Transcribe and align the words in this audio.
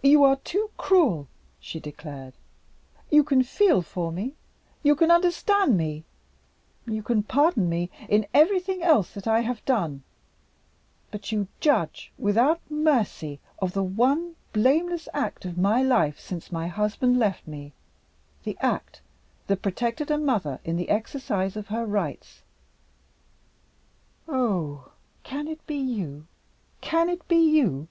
"You 0.00 0.22
are 0.24 0.36
too 0.36 0.70
cruel!" 0.78 1.28
she 1.60 1.80
declared. 1.80 2.32
"You 3.10 3.22
can 3.24 3.42
feel 3.42 3.82
for 3.82 4.10
me, 4.12 4.36
you 4.82 4.94
can 4.94 5.10
understand 5.10 5.76
me, 5.76 6.04
you 6.86 7.02
can 7.02 7.24
pardon 7.24 7.68
me 7.68 7.90
in 8.08 8.24
everything 8.32 8.80
else 8.80 9.12
that 9.12 9.26
I 9.26 9.40
have 9.40 9.62
done. 9.66 10.04
But 11.10 11.30
you 11.32 11.48
judge 11.60 12.10
without 12.16 12.60
mercy 12.70 13.40
of 13.58 13.72
the 13.72 13.82
one 13.82 14.36
blameless 14.52 15.08
act 15.12 15.44
of 15.44 15.58
my 15.58 15.82
life, 15.82 16.18
since 16.18 16.50
my 16.52 16.68
husband 16.68 17.18
left 17.18 17.46
me 17.46 17.74
the 18.44 18.56
act 18.60 19.02
that 19.48 19.62
protected 19.62 20.10
a 20.12 20.16
mother 20.16 20.58
in 20.64 20.76
the 20.76 20.88
exercise 20.90 21.54
of 21.56 21.66
her 21.66 21.84
rights. 21.84 22.44
Oh, 24.28 24.92
can 25.22 25.48
it 25.48 25.66
be 25.66 25.76
you? 25.76 26.26
Can 26.80 27.10
it 27.10 27.26
be 27.28 27.36
you?" 27.36 27.88